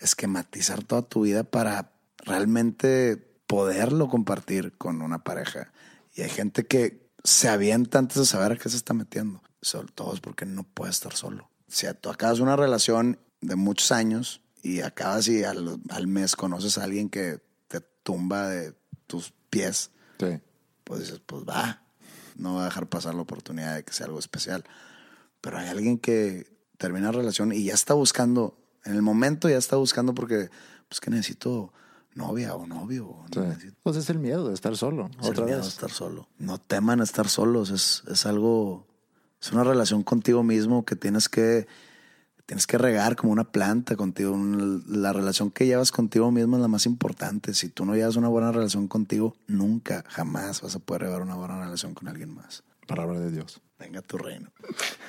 [0.00, 5.72] esquematizar toda tu vida para realmente poderlo compartir con una pareja.
[6.18, 9.40] Y hay gente que se avienta antes de saber a qué se está metiendo.
[9.62, 11.48] Sobre todo es porque no puede estar solo.
[11.68, 16.76] Si tú acabas una relación de muchos años y acabas y al, al mes conoces
[16.76, 18.74] a alguien que te tumba de
[19.06, 20.40] tus pies, Sí.
[20.82, 21.84] pues dices, pues va,
[22.34, 24.64] no va a dejar pasar la oportunidad de que sea algo especial.
[25.40, 29.56] Pero hay alguien que termina la relación y ya está buscando, en el momento ya
[29.58, 30.50] está buscando porque,
[30.88, 31.72] pues que necesito
[32.14, 33.16] novia o novio.
[33.32, 33.40] Sí.
[33.82, 35.66] Pues es el miedo de estar solo, Es el otra miedo vez.
[35.66, 36.28] a estar solo.
[36.38, 37.70] No teman estar solos.
[37.70, 38.86] Es, es algo,
[39.40, 41.66] es una relación contigo mismo que tienes que,
[42.46, 44.36] tienes que regar como una planta contigo.
[44.88, 47.54] La relación que llevas contigo mismo es la más importante.
[47.54, 51.34] Si tú no llevas una buena relación contigo, nunca, jamás vas a poder llevar una
[51.36, 52.64] buena relación con alguien más.
[52.86, 53.60] Palabra de Dios.
[53.78, 54.50] Venga tu reino.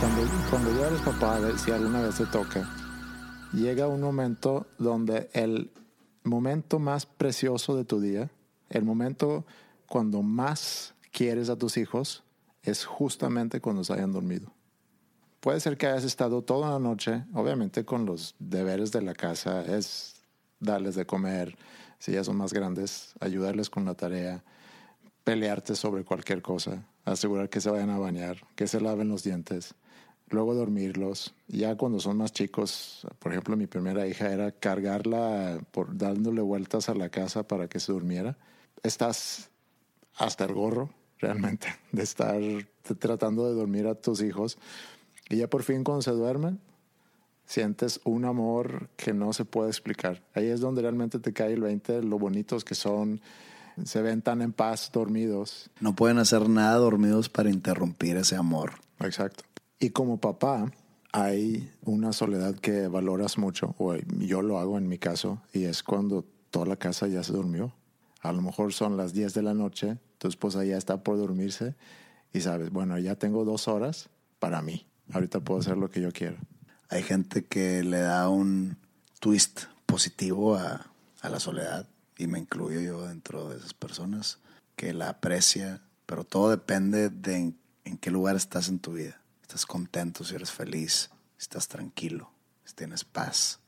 [0.00, 2.66] Cuando, cuando eres papá, si alguna vez te toca,
[3.52, 5.70] llega un momento donde el
[6.24, 8.30] momento más precioso de tu día,
[8.70, 9.44] el momento
[9.86, 12.24] cuando más quieres a tus hijos,
[12.62, 14.50] es justamente cuando se hayan dormido.
[15.40, 19.62] Puede ser que hayas estado toda la noche, obviamente con los deberes de la casa,
[19.62, 20.14] es
[20.60, 21.58] darles de comer,
[21.98, 24.42] si ya son más grandes, ayudarles con la tarea,
[25.24, 29.74] pelearte sobre cualquier cosa, asegurar que se vayan a bañar, que se laven los dientes,
[30.30, 31.34] luego dormirlos.
[31.48, 36.88] Ya cuando son más chicos, por ejemplo, mi primera hija era cargarla por dándole vueltas
[36.88, 38.38] a la casa para que se durmiera.
[38.82, 39.50] Estás
[40.16, 42.40] hasta el gorro, realmente, de estar
[42.98, 44.58] tratando de dormir a tus hijos.
[45.28, 46.60] Y ya por fin cuando se duermen,
[47.44, 50.22] sientes un amor que no se puede explicar.
[50.34, 53.20] Ahí es donde realmente te cae el 20, lo bonitos que son,
[53.84, 55.70] se ven tan en paz dormidos.
[55.80, 58.74] No pueden hacer nada dormidos para interrumpir ese amor.
[59.00, 59.44] Exacto.
[59.82, 60.70] Y como papá,
[61.10, 65.82] hay una soledad que valoras mucho, o yo lo hago en mi caso, y es
[65.82, 67.72] cuando toda la casa ya se durmió.
[68.20, 71.74] A lo mejor son las 10 de la noche, tu esposa ya está por dormirse,
[72.32, 74.86] y sabes, bueno, ya tengo dos horas para mí.
[75.12, 76.36] Ahorita puedo hacer lo que yo quiera.
[76.90, 78.76] Hay gente que le da un
[79.18, 81.88] twist positivo a, a la soledad
[82.18, 84.40] y me incluyo yo dentro de esas personas
[84.76, 89.19] que la aprecia, pero todo depende de en, en qué lugar estás en tu vida.
[89.50, 92.30] Estás contento, si eres feliz, si estás tranquilo,
[92.64, 93.58] si tienes paz.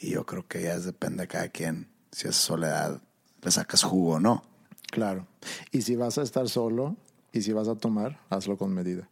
[0.00, 3.00] Y yo creo que ya es- depende de cada quien si esa soledad
[3.40, 4.42] le sacas jugo o no.
[4.90, 5.28] Claro.
[5.70, 6.96] Y si vas a estar solo
[7.32, 9.08] y si vas a tomar, hazlo con medida.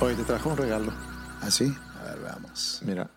[0.00, 0.92] Hoy te trajo un regalo.
[1.42, 1.74] ¿Así?
[2.00, 2.80] A ver, veamos.
[2.84, 3.10] Mira,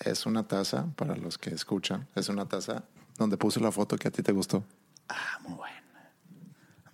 [0.00, 2.06] es una taza para los que escuchan.
[2.14, 2.84] Es una taza
[3.18, 4.62] donde puse la foto que a ti te gustó.
[5.08, 5.82] Ah, muy buena.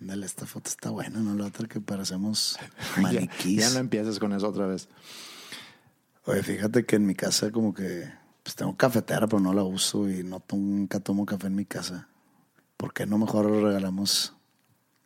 [0.03, 1.33] Ándale, esta foto está buena, ¿no?
[1.33, 2.59] La otra que parecemos
[3.01, 3.57] maniquís.
[3.57, 4.89] ya no empieces con eso otra vez.
[6.25, 8.11] Oye, fíjate que en mi casa como que
[8.43, 12.09] pues tengo cafetera, pero no la uso y no nunca tomo café en mi casa.
[12.75, 14.33] ¿Por qué no mejor lo regalamos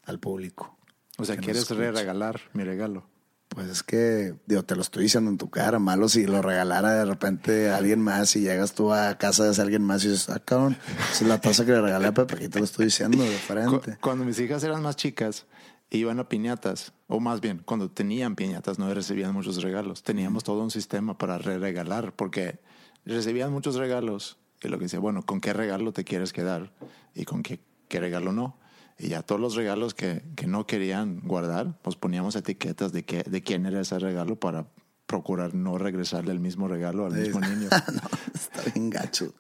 [0.06, 0.76] al público?
[1.20, 1.92] O sea, quieres escuche.
[1.92, 3.08] regalar mi regalo.
[3.50, 6.94] Pues es que, digo, te lo estoy diciendo en tu cara, malo si lo regalara
[6.94, 10.30] de repente a alguien más y llegas tú a casa de alguien más y dices,
[10.30, 10.78] ah, cabrón,
[11.12, 13.38] esa es la taza que le regalé a Pepe, aquí te lo estoy diciendo de
[13.38, 13.98] frente.
[14.02, 15.46] Cuando mis hijas eran más chicas,
[15.90, 20.04] iban a piñatas, o más bien, cuando tenían piñatas no recibían muchos regalos.
[20.04, 22.60] Teníamos todo un sistema para re regalar, porque
[23.06, 24.38] recibían muchos regalos.
[24.62, 26.74] Y lo que decía, bueno, ¿con qué regalo te quieres quedar?
[27.16, 28.58] Y con qué, qué regalo no.
[29.00, 33.24] Y ya todos los regalos que, que no querían guardar, pues poníamos etiquetas de, qué,
[33.24, 34.68] de quién era ese regalo para
[35.08, 37.70] procurar no regresarle el mismo regalo al mismo niño.
[37.94, 38.02] no,
[38.34, 39.34] está bien gacho.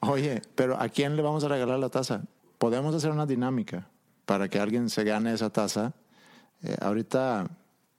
[0.00, 2.22] Oye, pero ¿a quién le vamos a regalar la taza?
[2.58, 3.88] Podemos hacer una dinámica
[4.26, 5.94] para que alguien se gane esa taza.
[6.62, 7.48] Eh, ahorita,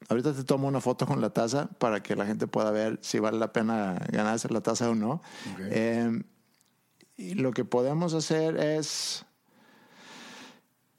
[0.07, 3.19] ahorita te tomo una foto con la taza para que la gente pueda ver si
[3.19, 5.21] vale la pena ganarse la taza o no.
[5.71, 6.23] Eh,
[7.17, 9.25] y lo que podemos hacer es,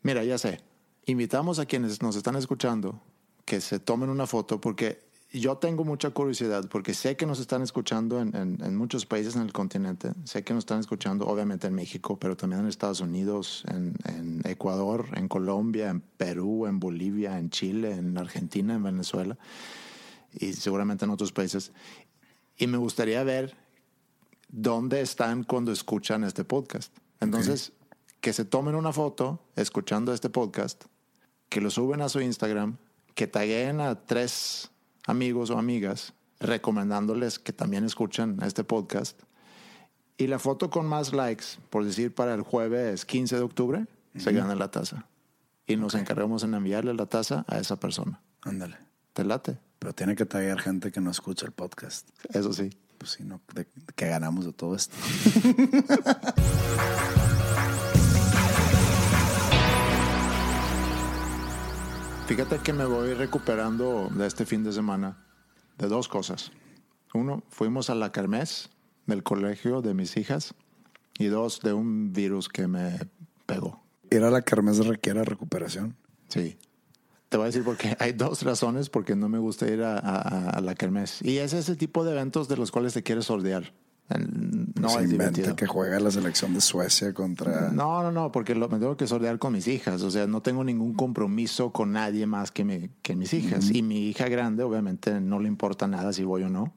[0.03, 0.61] mira, ya sé,
[1.07, 3.01] invitamos a quienes nos están escuchando
[3.45, 7.63] que se tomen una foto porque yo tengo mucha curiosidad porque sé que nos están
[7.63, 10.13] escuchando en, en, en, muchos países en el continente.
[10.25, 14.43] Sé que nos están escuchando, obviamente, en México, pero también en Estados Unidos, en, en,
[14.45, 19.39] Ecuador, en Colombia, en Perú, en Bolivia, en Chile, en Argentina, en Venezuela
[20.33, 21.73] y seguramente en otros países.
[22.57, 23.57] Y me gustaría ver
[24.49, 26.93] dónde están cuando escuchan este podcast.
[27.21, 27.73] Entonces,
[28.21, 30.85] que se tomen una foto escuchando este podcast,
[31.49, 32.77] que lo suben a su Instagram,
[33.15, 34.71] que taguen a tres
[35.07, 39.21] amigos o amigas recomendándoles que también escuchen este podcast.
[40.17, 44.33] Y la foto con más likes, por decir para el jueves 15 de octubre, se
[44.33, 45.07] gana la taza.
[45.67, 48.21] Y nos encargamos en enviarle la taza a esa persona.
[48.43, 48.77] Ándale.
[49.13, 49.59] ¿Te late?
[49.79, 52.09] Pero tiene que traer gente que no escucha el podcast.
[52.35, 52.71] Eso sí.
[52.99, 53.41] Pues si no,
[53.97, 54.95] que ganamos de todo esto.
[62.31, 65.19] Fíjate que me voy recuperando de este fin de semana
[65.79, 66.53] de dos cosas.
[67.13, 68.71] Uno, fuimos a la kermés
[69.07, 70.55] del colegio de mis hijas
[71.19, 73.01] y dos, de un virus que me
[73.47, 73.83] pegó.
[74.13, 75.97] ¿Ir a la kermés requiere recuperación?
[76.29, 76.57] Sí.
[77.31, 79.99] Te voy a decir porque hay dos razones por qué no me gusta ir a,
[79.99, 81.23] a, a la kermés.
[81.23, 83.73] Y es ese tipo de eventos de los cuales te quieres sordear.
[84.19, 87.71] No se es inventa que juega la selección de Suecia contra.
[87.71, 90.03] No, no, no, porque lo, me tengo que sordear con mis hijas.
[90.03, 93.71] O sea, no tengo ningún compromiso con nadie más que, mi, que mis hijas.
[93.71, 96.73] Y mi hija grande, obviamente, no le importa nada si voy o no.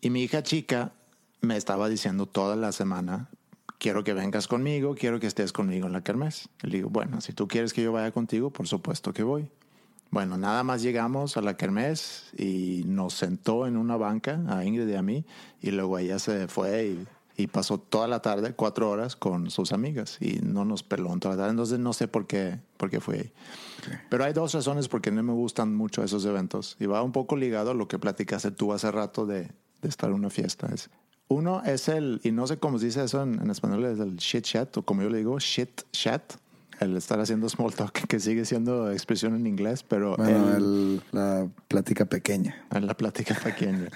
[0.00, 0.92] Y mi hija chica
[1.40, 3.28] me estaba diciendo toda la semana,
[3.78, 6.48] quiero que vengas conmigo, quiero que estés conmigo en la kermés.
[6.62, 9.50] Le digo, bueno, si tú quieres que yo vaya contigo, por supuesto que voy.
[10.10, 14.88] Bueno, nada más llegamos a la kermés y nos sentó en una banca a Ingrid
[14.88, 15.24] y a mí
[15.60, 19.72] y luego ella se fue y, y, pasó toda la tarde, cuatro horas con sus
[19.72, 21.50] amigas y no nos peló en toda la tarde.
[21.50, 23.32] Entonces no sé por qué, por qué fue ahí.
[23.80, 23.98] Okay.
[24.08, 27.12] Pero hay dos razones por qué no me gustan mucho esos eventos y va un
[27.12, 29.50] poco ligado a lo que platicaste tú hace rato de,
[29.82, 30.68] de estar en una fiesta.
[30.72, 30.88] Es,
[31.28, 34.16] uno es el, y no sé cómo se dice eso en, en español, es el
[34.16, 36.22] shit chat o como yo le digo, shit chat
[36.80, 40.16] el estar haciendo small talk, que sigue siendo expresión en inglés, pero...
[40.16, 42.66] Bueno, el, el, la plática pequeña.
[42.70, 43.88] La plática pequeña.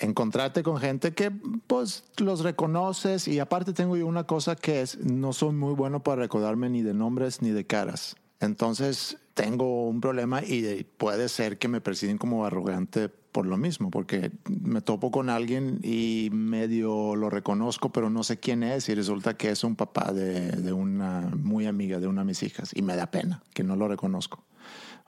[0.00, 1.32] Encontrarte con gente que
[1.66, 6.02] pues los reconoces y aparte tengo yo una cosa que es, no soy muy bueno
[6.02, 8.16] para recordarme ni de nombres ni de caras.
[8.40, 13.90] Entonces tengo un problema y puede ser que me perciben como arrogante por lo mismo,
[13.90, 18.94] porque me topo con alguien y medio lo reconozco, pero no sé quién es y
[18.94, 22.70] resulta que es un papá de, de una muy amiga de una de mis hijas
[22.74, 24.44] y me da pena que no lo reconozco.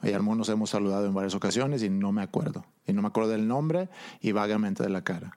[0.03, 2.65] Ayer nos hemos saludado en varias ocasiones y no me acuerdo.
[2.87, 3.89] Y no me acuerdo del nombre
[4.21, 5.37] y vagamente de la cara.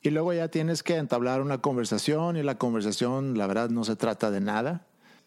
[0.00, 3.96] Y luego ya tienes que entablar una conversación y la conversación, la verdad, no se
[3.96, 4.86] trata de nada.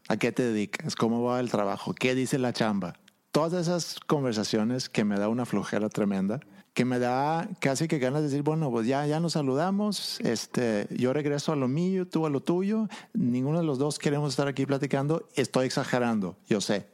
[0.09, 0.95] ¿A qué te dedicas?
[0.95, 1.93] ¿Cómo va el trabajo?
[1.93, 2.93] ¿Qué dice la chamba?
[3.31, 6.39] Todas esas conversaciones que me da una flojera tremenda,
[6.73, 10.87] que me da casi que ganas de decir, bueno, pues ya, ya nos saludamos, este,
[10.91, 14.47] yo regreso a lo mío, tú a lo tuyo, ninguno de los dos queremos estar
[14.47, 16.87] aquí platicando, estoy exagerando, yo sé.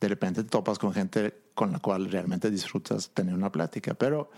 [0.00, 4.30] De repente te topas con gente con la cual realmente disfrutas tener una plática, pero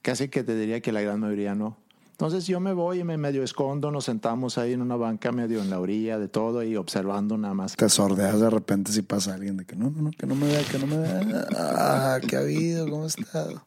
[0.00, 1.76] casi que te diría que la gran mayoría no.
[2.14, 5.60] Entonces yo me voy y me medio escondo, nos sentamos ahí en una banca medio
[5.60, 7.74] en la orilla de todo y observando nada más.
[7.74, 10.46] Te sordeas de repente si pasa alguien de que no, no, no, que no me
[10.46, 11.48] vea, que no me vea.
[11.56, 12.88] Ah, ¿qué ha habido?
[12.88, 13.66] ¿Cómo ha estado?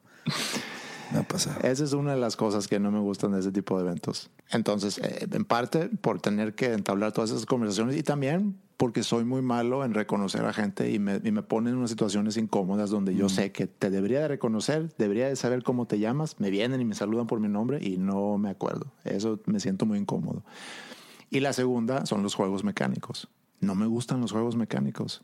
[1.12, 1.60] Me ha pasado.
[1.62, 4.30] Esa es una de las cosas que no me gustan de ese tipo de eventos.
[4.52, 9.26] Entonces, eh, en parte por tener que entablar todas esas conversaciones y también porque soy
[9.26, 12.92] muy malo en reconocer a gente y me, y me pone en unas situaciones incómodas
[12.92, 13.30] donde yo mm.
[13.30, 16.86] sé que te debería de reconocer, debería de saber cómo te llamas, me vienen y
[16.86, 18.94] me saludan por mi nombre y no me acuerdo.
[19.04, 20.44] Eso me siento muy incómodo.
[21.30, 23.28] Y la segunda son los juegos mecánicos.
[23.60, 25.24] No me gustan los juegos mecánicos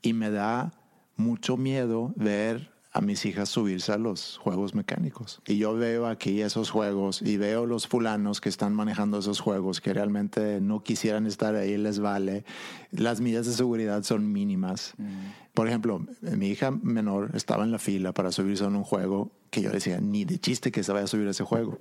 [0.00, 0.72] y me da
[1.16, 5.42] mucho miedo ver a mis hijas subirse a los juegos mecánicos.
[5.48, 9.80] Y yo veo aquí esos juegos y veo los fulanos que están manejando esos juegos
[9.80, 12.44] que realmente no quisieran estar ahí, les vale.
[12.92, 14.94] Las medidas de seguridad son mínimas.
[14.96, 15.08] Mm.
[15.54, 19.60] Por ejemplo, mi hija menor estaba en la fila para subirse a un juego que
[19.60, 21.80] yo decía, ni de chiste que se vaya a subir a ese juego.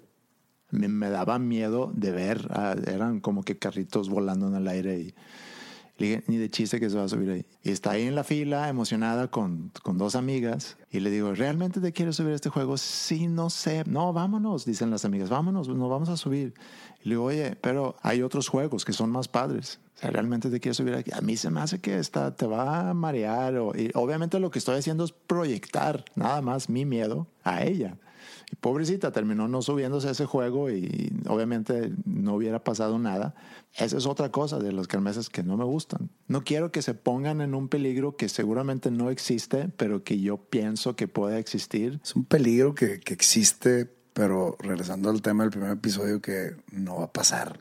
[0.71, 4.99] Me, me daba miedo de ver, uh, eran como que carritos volando en el aire
[4.99, 5.13] y
[5.97, 7.45] le dije, ni de chiste que se va a subir ahí.
[7.61, 10.77] Y está ahí en la fila, emocionada con, con dos amigas.
[10.89, 12.77] Y le digo, ¿realmente te quieres subir a este juego?
[12.77, 13.83] Sí, no sé.
[13.85, 16.55] No, vámonos, dicen las amigas, vámonos, nos vamos a subir.
[17.03, 19.79] Y le digo, oye, pero hay otros juegos que son más padres.
[19.95, 21.11] O sea, ¿realmente te quieres subir aquí?
[21.13, 23.55] A mí se me hace que esta te va a marear.
[23.57, 27.97] O, y obviamente lo que estoy haciendo es proyectar nada más mi miedo a ella.
[28.53, 33.33] Y pobrecita, terminó no subiéndose a ese juego y obviamente no hubiera pasado nada.
[33.73, 36.11] Esa es otra cosa de los kermeses que no me gustan.
[36.27, 40.37] No quiero que se pongan en un peligro que seguramente no existe, pero que yo
[40.37, 41.99] pienso que puede existir.
[42.03, 46.97] Es un peligro que, que existe, pero regresando al tema del primer episodio, que no
[46.97, 47.59] va a pasar.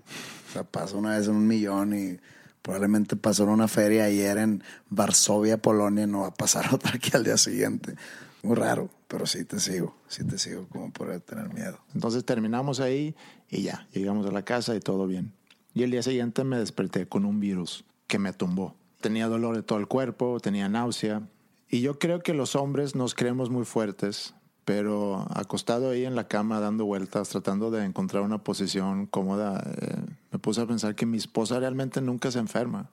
[0.50, 2.18] O sea, pasa una vez en un millón y
[2.60, 7.12] probablemente pasó en una feria ayer en Varsovia, Polonia, no va a pasar otra aquí
[7.14, 7.94] al día siguiente.
[8.42, 11.78] Muy raro, pero sí te sigo, sí te sigo como por tener miedo.
[11.94, 13.14] Entonces terminamos ahí
[13.50, 15.34] y ya, llegamos a la casa y todo bien.
[15.74, 18.74] Y el día siguiente me desperté con un virus que me tumbó.
[19.02, 21.28] Tenía dolor de todo el cuerpo, tenía náusea.
[21.68, 24.34] Y yo creo que los hombres nos creemos muy fuertes,
[24.64, 30.06] pero acostado ahí en la cama dando vueltas, tratando de encontrar una posición cómoda, eh,
[30.30, 32.88] me puse a pensar que mi esposa realmente nunca se enferma.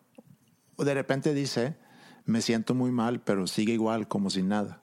[0.78, 1.78] De repente dice,
[2.26, 4.82] me siento muy mal, pero sigue igual como sin nada.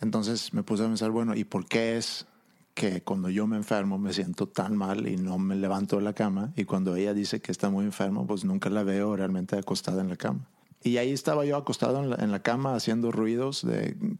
[0.00, 2.26] Entonces me puse a pensar, bueno, ¿y por qué es
[2.74, 6.12] que cuando yo me enfermo me siento tan mal y no me levanto de la
[6.12, 6.52] cama?
[6.56, 10.08] Y cuando ella dice que está muy enfermo, pues nunca la veo realmente acostada en
[10.08, 10.46] la cama.
[10.82, 13.66] Y ahí estaba yo acostado en la, cama haciendo ruidos,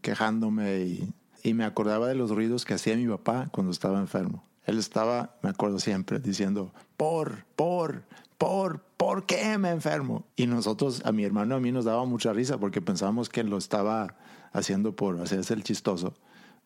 [0.01, 1.13] quejándome y,
[1.43, 4.43] y me acordaba de los ruidos que hacía mi papá cuando estaba enfermo.
[4.65, 8.03] Él estaba, me acuerdo siempre, diciendo, por, por,
[8.41, 10.25] por, ¿por qué me enfermo?
[10.35, 13.55] Y nosotros, a mi hermano a mí nos daba mucha risa porque pensábamos que lo
[13.55, 14.15] estaba
[14.51, 16.15] haciendo por hacerse el chistoso.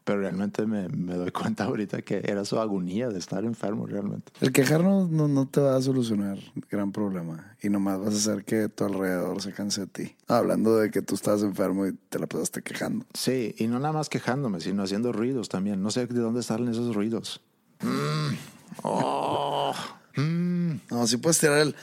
[0.06, 4.32] Pero realmente me, me, doy cuenta ahorita que era su agonía de estar enfermo realmente.
[4.40, 6.38] El quejarnos no, no, te va a solucionar
[6.72, 7.58] gran problema.
[7.62, 10.16] Y nomás vas a hacer que tu alrededor se canse de ti.
[10.30, 13.06] Hablando de que tú estás enfermo y te la pasaste quejando.
[13.14, 15.84] Sí, y no nada más quejándome, sino haciendo ruidos también.
[15.84, 17.42] No sé de dónde salen esos ruidos.
[17.82, 18.36] Mm.
[18.84, 19.74] Oh.
[20.16, 20.55] Mm.
[20.90, 21.76] No, si puedes tirar el...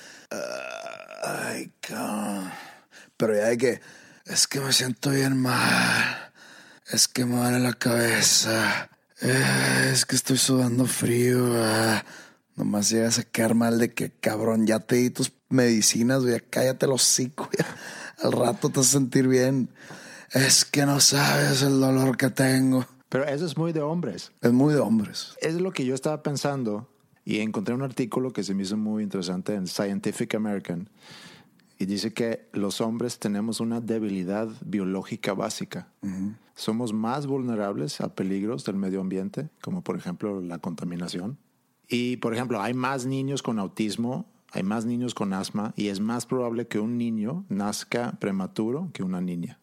[1.24, 1.72] ay,
[3.16, 3.80] Pero ya hay que
[4.26, 6.32] es que me siento bien mal.
[6.90, 8.88] Es que me vale la cabeza.
[9.20, 11.52] Eh, es que estoy sudando frío.
[11.56, 12.04] Ah.
[12.54, 16.86] Nomás llegas a quedar mal de que, cabrón, ya te di tus medicinas, ya cállate
[16.86, 17.48] los hocico.
[18.22, 19.70] Al rato te vas a sentir bien.
[20.30, 22.86] Es que no sabes el dolor que tengo.
[23.08, 24.32] Pero eso es muy de hombres.
[24.40, 25.34] Es muy de hombres.
[25.40, 26.88] Es lo que yo estaba pensando
[27.24, 30.88] y encontré un artículo que se me hizo muy interesante en Scientific American
[31.78, 35.88] y dice que los hombres tenemos una debilidad biológica básica.
[36.54, 41.38] Somos más vulnerables a peligros del medio ambiente, como por ejemplo la contaminación.
[41.88, 45.98] Y por ejemplo, hay más niños con autismo, hay más niños con asma y es
[45.98, 49.58] más probable que un niño nazca prematuro que una niña.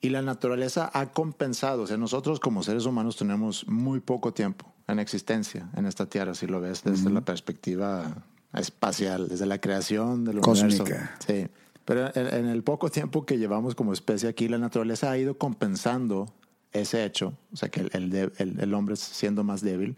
[0.00, 4.71] Y la naturaleza ha compensado, o sea, nosotros como seres humanos tenemos muy poco tiempo
[4.88, 10.24] en existencia en esta tierra, si lo ves desde la perspectiva espacial, desde la creación
[10.24, 10.84] del universo.
[11.26, 11.46] Sí.
[11.84, 16.32] Pero en, el poco tiempo que llevamos como especie aquí, la naturaleza ha ido compensando
[16.72, 19.96] ese hecho, o sea, que el, el, el hombre siendo más débil,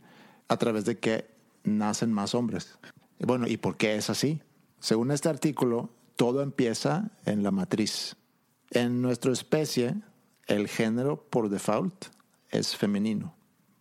[0.49, 1.29] a través de que
[1.63, 2.79] nacen más hombres.
[3.19, 4.41] Bueno, ¿y por qué es así?
[4.81, 8.17] Según este artículo, todo empieza en la matriz.
[8.71, 9.95] En nuestra especie,
[10.47, 12.07] el género por default
[12.51, 13.34] es femenino.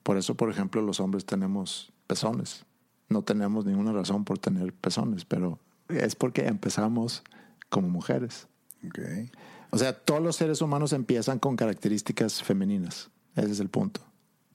[0.04, 2.66] Por eso, por ejemplo, los hombres tenemos pezones
[3.14, 7.24] no tenemos ninguna razón por tener pezones, pero es porque empezamos
[7.70, 8.48] como mujeres.
[9.70, 13.10] O sea, todos los seres humanos empiezan con características femeninas.
[13.36, 14.02] Ese es el punto.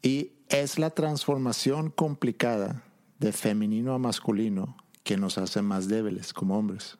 [0.03, 2.82] Y es la transformación complicada
[3.18, 6.99] de femenino a masculino que nos hace más débiles como hombres.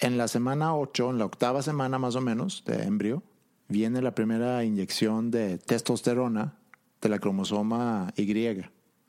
[0.00, 3.22] En la semana 8, en la octava semana más o menos de embrio,
[3.68, 6.56] viene la primera inyección de testosterona
[7.04, 8.60] de la cromosoma Y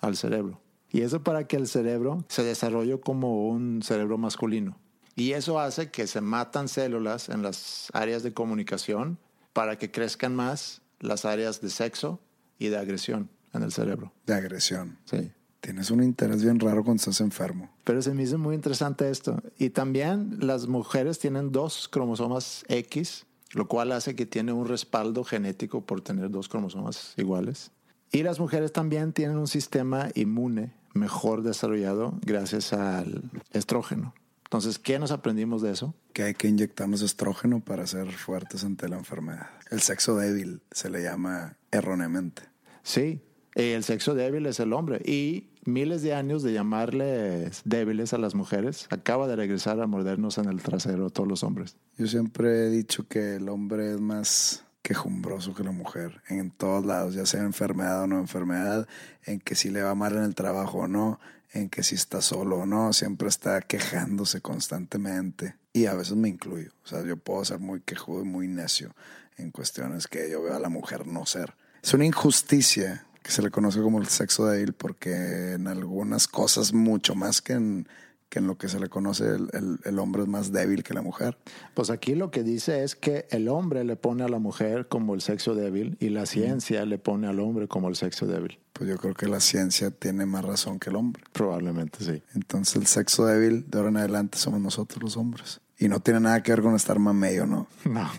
[0.01, 0.61] al cerebro.
[0.91, 4.77] Y eso para que el cerebro se desarrolle como un cerebro masculino.
[5.15, 9.17] Y eso hace que se matan células en las áreas de comunicación
[9.53, 12.19] para que crezcan más las áreas de sexo
[12.59, 14.11] y de agresión en el cerebro.
[14.25, 14.99] De agresión.
[15.05, 15.31] Sí.
[15.61, 17.71] Tienes un interés bien raro cuando estás enfermo.
[17.85, 19.41] Pero se me hizo muy interesante esto.
[19.57, 25.23] Y también las mujeres tienen dos cromosomas X, lo cual hace que tiene un respaldo
[25.23, 27.71] genético por tener dos cromosomas iguales.
[28.15, 34.13] Y las mujeres también tienen un sistema inmune mejor desarrollado gracias al estrógeno.
[34.45, 35.93] Entonces, ¿qué nos aprendimos de eso?
[36.13, 39.49] Que hay que inyectarnos estrógeno para ser fuertes ante la enfermedad.
[39.69, 42.43] El sexo débil se le llama erróneamente.
[42.83, 43.19] Sí,
[43.53, 45.01] el sexo débil es el hombre.
[45.03, 50.37] Y miles de años de llamarles débiles a las mujeres acaba de regresar a mordernos
[50.37, 51.75] en el trasero a todos los hombres.
[51.97, 56.85] Yo siempre he dicho que el hombre es más quejumbroso que la mujer, en todos
[56.85, 58.87] lados, ya sea enfermedad o no enfermedad,
[59.23, 61.19] en que si le va mal en el trabajo o no,
[61.53, 65.55] en que si está solo o no, siempre está quejándose constantemente.
[65.73, 68.93] Y a veces me incluyo, o sea, yo puedo ser muy quejudo y muy necio
[69.37, 71.55] en cuestiones que yo veo a la mujer no ser.
[71.81, 76.73] Es una injusticia que se le conoce como el sexo débil porque en algunas cosas
[76.73, 77.87] mucho más que en,
[78.29, 80.93] que en lo que se le conoce el, el- el hombre es más débil que
[80.93, 81.37] la mujer.
[81.73, 85.13] Pues aquí lo que dice es que el hombre le pone a la mujer como
[85.15, 88.59] el sexo débil y la ciencia le pone al hombre como el sexo débil.
[88.73, 91.23] Pues yo creo que la ciencia tiene más razón que el hombre.
[91.31, 92.21] Probablemente sí.
[92.33, 95.61] Entonces el sexo débil de ahora en adelante somos nosotros los hombres.
[95.77, 97.67] Y no tiene nada que ver con estar mamello, ¿no?
[97.85, 98.09] No.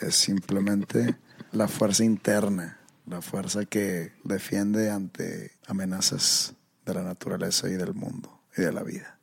[0.00, 1.16] Es simplemente
[1.50, 6.54] la fuerza interna, la fuerza que defiende ante amenazas
[6.86, 9.17] de la naturaleza y del mundo y de la vida.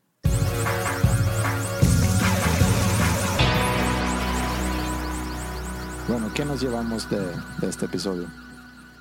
[6.07, 7.19] Bueno, ¿qué nos llevamos de,
[7.67, 8.27] este episodio?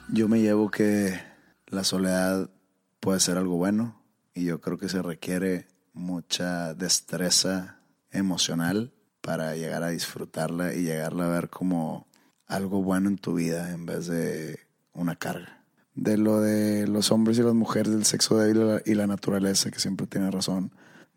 [0.09, 1.21] Yo me llevo que
[1.67, 2.51] la soledad
[2.99, 4.03] puede ser algo bueno
[4.33, 7.79] y yo creo que se requiere mucha destreza
[8.11, 12.09] emocional para llegar a disfrutarla y llegarla a ver como
[12.47, 14.61] algo bueno en tu vida en vez de
[14.95, 15.63] una carga.
[15.95, 19.79] De lo de los hombres y las mujeres, del sexo débil y la naturaleza, que
[19.79, 20.73] siempre tiene razón,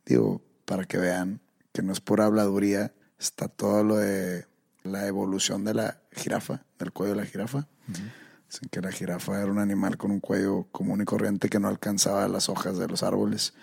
[0.07, 1.41] digo, para que vean
[1.73, 4.45] que no es pura habladuría, está todo lo de
[4.83, 7.67] la evolución de la jirafa, del cuello de la jirafa.
[8.49, 11.67] Dicen que la jirafa era un animal con un cuello común y corriente que no
[11.67, 13.53] alcanzaba las hojas de los árboles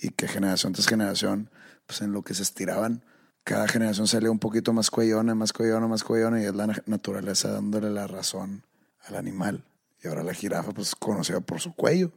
[0.00, 1.50] y que generación tras generación,
[1.86, 3.04] pues en lo que se estiraban,
[3.44, 6.82] cada generación salía un poquito más cuellona, más cuellona, más cuellona y es la na-
[6.86, 8.64] naturaleza dándole la razón
[9.00, 9.64] al animal.
[10.02, 12.12] Y ahora la jirafa pues es conocida por su cuello.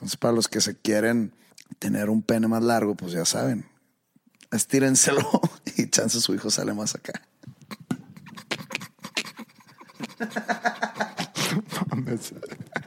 [0.00, 1.34] Entonces para los que se quieren
[1.78, 3.66] tener un pene más largo, pues ya saben,
[4.50, 5.20] estírenselo
[5.76, 7.20] y chance su hijo sale más acá.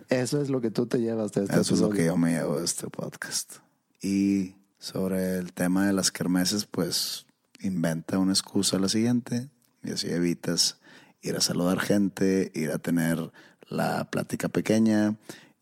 [0.09, 2.31] Eso es lo que tú te llevas de este Eso es lo que yo me
[2.31, 3.57] llevo de este podcast.
[4.01, 7.27] Y sobre el tema de las kermeses, pues
[7.61, 9.51] inventa una excusa a la siguiente
[9.83, 10.79] y así evitas
[11.21, 13.31] ir a saludar gente, ir a tener
[13.69, 15.15] la plática pequeña,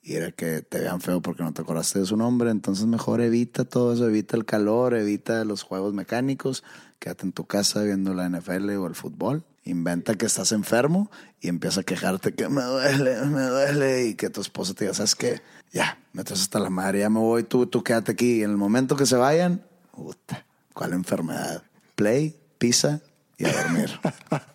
[0.03, 2.49] ir a que te vean feo porque no te acordaste de su nombre.
[2.49, 6.63] Entonces mejor evita todo eso, evita el calor, evita los juegos mecánicos,
[6.99, 9.43] quédate en tu casa viendo la NFL o el fútbol.
[9.63, 14.31] Inventa que estás enfermo y empieza a quejarte que me duele, me duele y que
[14.31, 15.41] tu esposa te diga, ¿sabes qué?
[15.71, 18.39] Ya, me traes hasta la madre, ya me voy, tú, tú quédate aquí.
[18.39, 21.63] Y en el momento que se vayan, puta, ¿cuál enfermedad?
[21.95, 23.01] Play, pizza
[23.37, 23.91] y a dormir.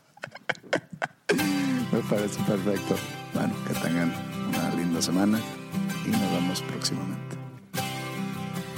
[1.92, 2.97] Me parece perfecto.
[3.32, 5.40] bueno, que tengan una linda semana
[6.04, 7.36] y nos vemos próximamente.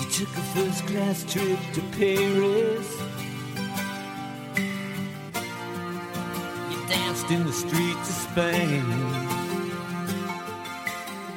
[0.00, 2.88] You took a first class trip to Paris.
[6.70, 8.84] You danced in the streets of Spain.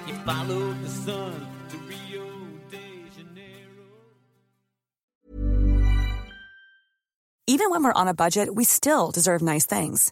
[0.08, 2.26] You followed the sun to Rio
[2.70, 3.86] de Janeiro.
[7.48, 10.12] Even when we're on a budget, we still deserve nice things.